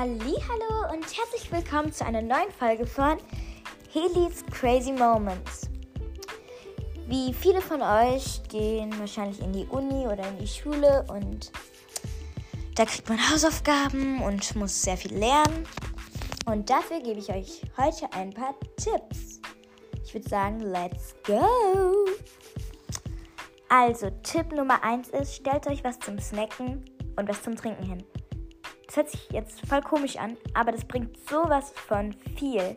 Hallo 0.00 0.94
und 0.94 1.04
herzlich 1.14 1.52
willkommen 1.52 1.92
zu 1.92 2.06
einer 2.06 2.22
neuen 2.22 2.50
Folge 2.58 2.86
von 2.86 3.18
Helis 3.92 4.42
Crazy 4.50 4.92
Moments. 4.92 5.68
Wie 7.06 7.34
viele 7.34 7.60
von 7.60 7.82
euch 7.82 8.40
gehen 8.48 8.98
wahrscheinlich 8.98 9.42
in 9.42 9.52
die 9.52 9.66
Uni 9.66 10.06
oder 10.06 10.26
in 10.26 10.38
die 10.38 10.48
Schule 10.48 11.04
und 11.10 11.52
da 12.76 12.86
kriegt 12.86 13.10
man 13.10 13.18
Hausaufgaben 13.30 14.22
und 14.22 14.56
muss 14.56 14.80
sehr 14.80 14.96
viel 14.96 15.18
lernen. 15.18 15.66
Und 16.46 16.70
dafür 16.70 17.00
gebe 17.00 17.18
ich 17.18 17.28
euch 17.28 17.60
heute 17.76 18.10
ein 18.14 18.30
paar 18.30 18.54
Tipps. 18.76 19.42
Ich 20.02 20.14
würde 20.14 20.30
sagen, 20.30 20.60
let's 20.60 21.14
go! 21.26 21.46
Also, 23.68 24.08
Tipp 24.22 24.50
Nummer 24.52 24.82
1 24.82 25.10
ist, 25.10 25.34
stellt 25.34 25.66
euch 25.66 25.84
was 25.84 25.98
zum 25.98 26.18
Snacken 26.18 26.86
und 27.16 27.28
was 27.28 27.42
zum 27.42 27.54
Trinken 27.54 27.84
hin. 27.84 28.02
Das 28.90 28.96
hört 28.96 29.10
sich 29.10 29.30
jetzt 29.30 29.64
voll 29.68 29.82
komisch 29.82 30.16
an, 30.16 30.36
aber 30.52 30.72
das 30.72 30.84
bringt 30.84 31.16
sowas 31.28 31.72
von 31.86 32.12
viel. 32.36 32.76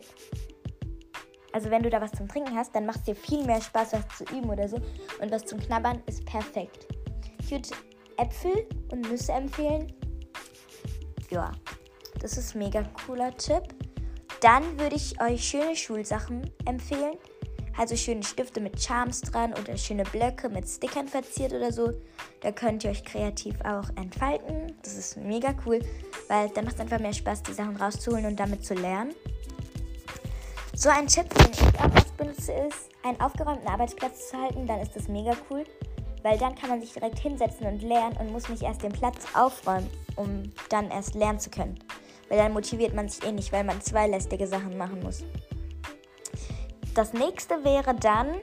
Also 1.50 1.70
wenn 1.70 1.82
du 1.82 1.90
da 1.90 2.00
was 2.00 2.12
zum 2.12 2.28
Trinken 2.28 2.56
hast, 2.56 2.72
dann 2.72 2.86
macht 2.86 3.00
es 3.00 3.02
dir 3.06 3.16
viel 3.16 3.44
mehr 3.44 3.60
Spaß, 3.60 3.94
was 3.94 4.18
zu 4.18 4.24
üben 4.32 4.48
oder 4.48 4.68
so. 4.68 4.76
Und 5.20 5.32
was 5.32 5.44
zum 5.44 5.58
Knabbern 5.58 6.00
ist 6.06 6.24
perfekt. 6.24 6.86
Ich 7.40 7.50
würde 7.50 7.68
Äpfel 8.16 8.64
und 8.92 9.10
Nüsse 9.10 9.32
empfehlen. 9.32 9.92
Ja, 11.30 11.50
das 12.20 12.38
ist 12.38 12.54
ein 12.54 12.60
mega 12.60 12.84
cooler 13.04 13.36
Tipp. 13.36 13.74
Dann 14.40 14.78
würde 14.78 14.94
ich 14.94 15.20
euch 15.20 15.42
schöne 15.42 15.74
Schulsachen 15.74 16.48
empfehlen. 16.64 17.16
Also 17.76 17.96
schöne 17.96 18.22
Stifte 18.22 18.60
mit 18.60 18.80
Charms 18.80 19.20
dran 19.20 19.52
oder 19.52 19.76
schöne 19.76 20.04
Blöcke 20.04 20.48
mit 20.48 20.68
Stickern 20.68 21.08
verziert 21.08 21.52
oder 21.52 21.72
so. 21.72 21.92
Da 22.40 22.52
könnt 22.52 22.84
ihr 22.84 22.90
euch 22.90 23.04
kreativ 23.04 23.56
auch 23.64 23.88
entfalten. 23.96 24.72
Das 24.82 24.94
ist 24.94 25.16
mega 25.16 25.54
cool, 25.66 25.80
weil 26.28 26.48
dann 26.50 26.64
macht 26.64 26.76
es 26.76 26.80
einfach 26.80 27.00
mehr 27.00 27.12
Spaß, 27.12 27.42
die 27.42 27.52
Sachen 27.52 27.76
rauszuholen 27.76 28.26
und 28.26 28.38
damit 28.38 28.64
zu 28.64 28.74
lernen. 28.74 29.12
So 30.76 30.88
ein 30.88 31.06
Tipp, 31.06 31.28
den 31.34 31.50
ich 31.52 31.80
auch 31.80 31.94
oft 31.94 32.16
benutze, 32.16 32.52
ist, 32.52 32.90
einen 33.04 33.20
aufgeräumten 33.20 33.66
Arbeitsplatz 33.68 34.30
zu 34.30 34.40
halten. 34.40 34.66
Dann 34.66 34.80
ist 34.80 34.94
das 34.94 35.08
mega 35.08 35.32
cool, 35.50 35.64
weil 36.22 36.38
dann 36.38 36.54
kann 36.54 36.70
man 36.70 36.80
sich 36.80 36.92
direkt 36.92 37.18
hinsetzen 37.18 37.66
und 37.66 37.82
lernen 37.82 38.16
und 38.18 38.30
muss 38.32 38.48
nicht 38.48 38.62
erst 38.62 38.82
den 38.82 38.92
Platz 38.92 39.26
aufräumen, 39.34 39.88
um 40.16 40.52
dann 40.70 40.90
erst 40.90 41.14
lernen 41.14 41.40
zu 41.40 41.50
können. 41.50 41.78
Weil 42.28 42.38
dann 42.38 42.52
motiviert 42.52 42.94
man 42.94 43.08
sich 43.08 43.24
eh 43.24 43.32
nicht, 43.32 43.52
weil 43.52 43.64
man 43.64 43.80
zwei 43.82 44.06
lästige 44.06 44.46
Sachen 44.46 44.76
machen 44.78 45.00
muss. 45.02 45.22
Das 46.94 47.12
nächste 47.12 47.64
wäre 47.64 47.94
dann 47.94 48.36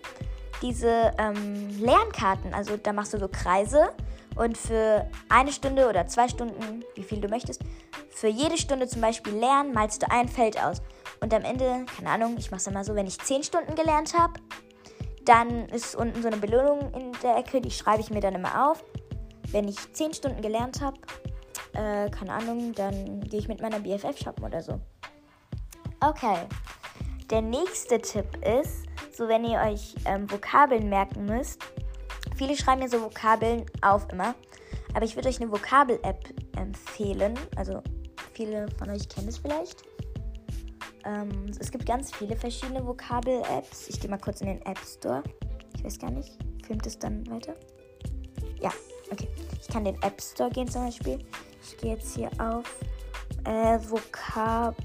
diese 0.62 1.14
ähm, 1.18 1.70
Lernkarten. 1.80 2.54
Also 2.54 2.78
da 2.78 2.94
machst 2.94 3.14
du 3.14 3.20
so 3.20 3.28
Kreise 3.28 3.94
und 4.36 4.58
für 4.58 5.10
eine 5.30 5.52
Stunde 5.52 5.88
oder 5.88 6.08
zwei 6.08 6.28
Stunden, 6.28 6.84
wie 6.96 7.04
viel 7.04 7.20
du 7.20 7.28
möchtest, 7.28 7.62
für 8.10 8.28
jede 8.28 8.58
Stunde 8.58 8.88
zum 8.88 9.02
Beispiel 9.02 9.34
lernen, 9.34 9.74
malst 9.74 10.04
du 10.04 10.12
ein 10.12 10.28
Feld 10.28 10.62
aus. 10.62 10.82
Und 11.22 11.34
am 11.34 11.44
Ende, 11.44 11.86
keine 11.96 12.10
Ahnung, 12.10 12.36
ich 12.38 12.52
mache 12.52 12.60
es 12.60 12.68
immer 12.68 12.84
so, 12.84 12.96
wenn 12.96 13.08
ich 13.08 13.20
zehn 13.20 13.44
Stunden 13.44 13.76
gelernt 13.76 14.18
habe, 14.18 14.34
dann 15.26 15.70
ist 15.70 15.96
unten 15.96 16.22
so 16.22 16.28
eine 16.28 16.38
Belohnung 16.38 16.94
in 16.94 17.12
der 17.24 17.38
Ecke, 17.38 17.62
die 17.62 17.72
schreibe 17.72 18.02
ich 18.02 18.10
mir 18.10 18.22
dann 18.22 18.36
immer 18.36 18.70
auf. 18.70 18.84
Wenn 19.52 19.68
ich 19.68 19.94
zehn 19.94 20.14
Stunden 20.14 20.42
gelernt 20.42 20.82
habe, 20.82 20.98
äh, 21.74 22.10
keine 22.10 22.34
Ahnung, 22.34 22.74
dann 22.74 23.22
gehe 23.22 23.40
ich 23.40 23.48
mit 23.48 23.62
meiner 23.62 23.80
BFF 23.80 24.18
shoppen 24.18 24.44
oder 24.44 24.62
so. 24.62 24.80
Okay. 26.00 26.48
Der 27.32 27.42
nächste 27.42 28.00
Tipp 28.02 28.28
ist, 28.46 28.84
so 29.16 29.30
wenn 29.30 29.46
ihr 29.46 29.58
euch 29.62 29.96
ähm, 30.04 30.30
Vokabeln 30.30 30.90
merken 30.90 31.24
müsst. 31.26 31.64
Viele 32.36 32.58
schreiben 32.58 32.82
mir 32.82 32.90
so 32.90 33.02
Vokabeln 33.02 33.66
auf 33.82 34.06
immer. 34.12 34.36
Aber 34.94 35.06
ich 35.06 35.16
würde 35.16 35.30
euch 35.30 35.40
eine 35.42 35.50
Vokabel-App 35.50 36.34
empfehlen. 36.58 37.40
Also 37.56 37.82
viele 38.34 38.68
von 38.78 38.90
euch 38.90 39.08
kennen 39.08 39.30
es 39.30 39.38
vielleicht. 39.38 39.84
Ähm, 41.06 41.50
es 41.58 41.72
gibt 41.72 41.86
ganz 41.86 42.14
viele 42.14 42.36
verschiedene 42.36 42.86
Vokabel-Apps. 42.86 43.88
Ich 43.88 44.02
gehe 44.02 44.10
mal 44.10 44.20
kurz 44.20 44.42
in 44.42 44.48
den 44.48 44.62
App 44.66 44.80
Store. 44.80 45.24
Ich 45.78 45.86
weiß 45.86 46.00
gar 46.00 46.12
nicht. 46.12 46.38
Filmt 46.68 46.86
es 46.86 47.00
dann 47.00 47.26
weiter? 47.30 47.56
Ja, 48.60 48.72
okay. 49.10 49.30
Ich 49.62 49.70
kann 49.70 49.86
den 49.86 49.96
App 50.02 50.22
Store 50.22 50.50
gehen 50.50 50.68
zum 50.68 50.84
Beispiel. 50.84 51.20
Ich 51.64 51.78
gehe 51.78 51.94
jetzt 51.94 52.14
hier 52.14 52.30
auf 52.40 52.66
äh, 53.46 53.80
Vokabel 53.90 54.76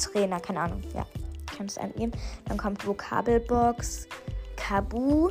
Trainer, 0.00 0.40
keine 0.40 0.60
Ahnung. 0.60 0.82
Ja, 0.94 1.06
ich 1.50 1.56
kann 1.56 1.66
es 1.66 1.78
eingeben. 1.78 2.12
Dann 2.46 2.58
kommt 2.58 2.86
Vokabelbox, 2.86 4.08
Kabu, 4.56 5.30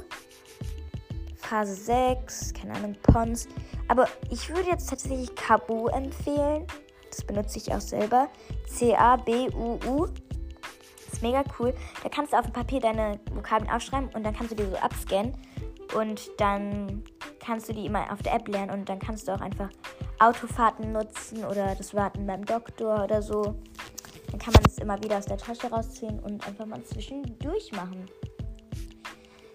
Phase 1.37 1.73
6, 1.73 2.53
keine 2.53 2.73
Ahnung, 2.75 2.95
Pons. 3.03 3.47
Aber 3.87 4.07
ich 4.29 4.49
würde 4.49 4.69
jetzt 4.69 4.89
tatsächlich 4.89 5.33
Kabu 5.35 5.87
empfehlen. 5.87 6.65
Das 7.09 7.23
benutze 7.23 7.57
ich 7.57 7.73
auch 7.73 7.81
selber. 7.81 8.29
C-A-B-U-U. 8.67 10.05
Ist 11.11 11.21
mega 11.23 11.43
cool. 11.59 11.73
Da 12.03 12.09
kannst 12.09 12.33
du 12.33 12.37
auf 12.37 12.45
dem 12.45 12.53
Papier 12.53 12.79
deine 12.79 13.19
Vokabeln 13.33 13.69
aufschreiben 13.71 14.09
und 14.13 14.23
dann 14.23 14.35
kannst 14.35 14.51
du 14.51 14.55
die 14.55 14.69
so 14.69 14.75
abscannen. 14.77 15.35
Und 15.95 16.29
dann 16.37 17.03
kannst 17.39 17.67
du 17.67 17.73
die 17.73 17.87
immer 17.87 18.13
auf 18.13 18.21
der 18.21 18.35
App 18.35 18.47
lernen 18.47 18.69
und 18.71 18.89
dann 18.89 18.99
kannst 18.99 19.27
du 19.27 19.33
auch 19.33 19.41
einfach 19.41 19.69
Autofahrten 20.19 20.91
nutzen 20.91 21.43
oder 21.45 21.73
das 21.75 21.95
Warten 21.95 22.27
beim 22.27 22.45
Doktor 22.45 23.03
oder 23.05 23.23
so. 23.23 23.55
Dann 24.31 24.39
kann 24.39 24.53
man 24.53 24.63
es 24.65 24.77
immer 24.77 25.01
wieder 25.03 25.17
aus 25.17 25.25
der 25.25 25.37
Tasche 25.37 25.67
rausziehen 25.67 26.19
und 26.19 26.45
einfach 26.47 26.65
mal 26.65 26.83
zwischendurch 26.83 27.71
machen. 27.71 28.05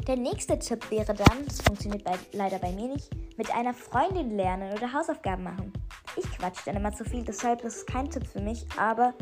Der 0.06 0.16
nächste 0.16 0.58
Tipp 0.58 0.90
wäre 0.90 1.14
dann, 1.14 1.46
das 1.46 1.62
funktioniert 1.62 2.04
bei, 2.04 2.12
leider 2.32 2.58
bei 2.58 2.72
mir 2.72 2.88
nicht, 2.88 3.08
mit 3.38 3.50
einer 3.54 3.72
Freundin 3.72 4.36
lernen 4.36 4.72
oder 4.76 4.92
Hausaufgaben 4.92 5.44
machen. 5.44 5.72
Ich 6.16 6.30
quatsch 6.30 6.60
dann 6.66 6.76
immer 6.76 6.92
zu 6.92 7.04
viel, 7.04 7.24
deshalb 7.24 7.64
ist 7.64 7.76
es 7.76 7.86
kein 7.86 8.10
Tipp 8.10 8.26
für 8.26 8.40
mich, 8.40 8.66
aber 8.76 9.14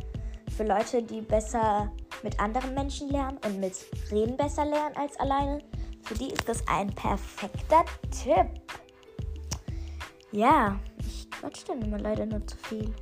für 0.56 0.64
Leute, 0.64 1.02
die 1.02 1.20
besser 1.20 1.92
mit 2.22 2.38
anderen 2.41 2.74
Menschen 2.74 3.10
lernen 3.10 3.38
und 3.44 3.60
mit 3.60 3.74
Reden 4.10 4.36
besser 4.36 4.64
lernen 4.64 4.96
als 4.96 5.18
alleine, 5.20 5.62
für 6.02 6.14
die 6.14 6.28
ist 6.28 6.48
das 6.48 6.66
ein 6.66 6.92
perfekter 6.94 7.84
Tipp. 8.10 8.48
Ja, 10.32 10.78
ich 10.98 11.30
quatsch 11.30 11.62
dann 11.68 11.82
immer 11.82 11.98
leider 11.98 12.26
nur 12.26 12.44
zu 12.46 12.56
viel. 12.56 12.92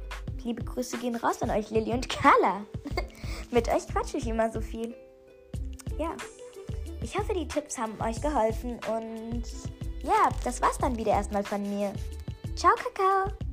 Liebe 0.45 0.65
Grüße 0.65 0.99
gehen 0.99 1.17
raus 1.17 1.43
an 1.43 1.51
euch, 1.51 1.71
Lilly 1.71 1.93
und 1.93 2.09
Carla. 2.09 2.65
Mit 3.51 3.69
euch 3.69 3.87
quatsche 3.89 4.17
ich 4.17 4.27
immer 4.27 4.51
so 4.51 4.61
viel. 4.61 4.95
Ja. 5.99 6.17
Ich 7.03 7.19
hoffe, 7.19 7.33
die 7.35 7.49
Tipps 7.49 7.79
haben 7.79 7.95
euch 8.01 8.21
geholfen 8.21 8.79
und 8.95 9.43
ja, 10.03 10.29
das 10.45 10.61
war's 10.61 10.79
dann 10.79 10.97
wieder 10.97 11.13
erstmal 11.13 11.45
von 11.45 11.63
mir. 11.63 11.93
Ciao, 12.57 12.73
Kakao! 12.75 13.50